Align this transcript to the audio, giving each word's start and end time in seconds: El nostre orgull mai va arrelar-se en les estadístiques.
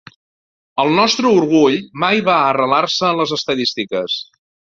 El 0.83 0.87
nostre 0.99 1.29
orgull 1.41 1.77
mai 2.05 2.23
va 2.31 2.39
arrelar-se 2.47 3.07
en 3.11 3.21
les 3.21 3.37
estadístiques. 3.39 4.19